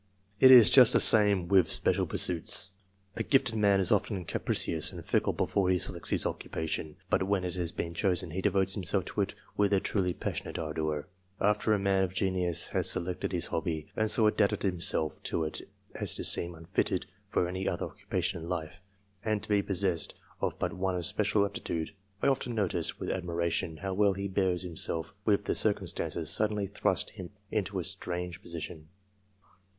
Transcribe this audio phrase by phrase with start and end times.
[0.39, 2.71] It is just the same with special ACCORDING TO THEIR NATURAL GIFTS
[3.29, 3.29] 21 pursuits.
[3.29, 7.43] A gifted man is often capricious and fickle before he selects his occupation, but when
[7.43, 11.07] it has been chosen, he devotes himself to it with a truly passionate ardour,
[11.39, 15.61] After a man of genius has selected his hobby, and so adapted himself to it
[15.93, 18.81] as to seem unfitted for any other occupation in life,
[19.23, 21.91] and to be possessed of but one special aptitude,
[22.23, 27.29] I often notice, with admiration, how well he bears himself when circumstances suddenly thrust him
[27.51, 28.87] into a strange position.